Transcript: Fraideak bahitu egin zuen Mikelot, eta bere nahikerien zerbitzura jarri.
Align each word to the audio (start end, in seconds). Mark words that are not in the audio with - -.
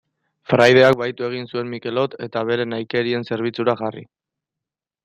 Fraideak 0.53 0.97
bahitu 1.01 1.27
egin 1.27 1.45
zuen 1.53 1.69
Mikelot, 1.75 2.17
eta 2.29 2.45
bere 2.53 2.67
nahikerien 2.73 3.31
zerbitzura 3.31 3.79
jarri. 3.85 4.05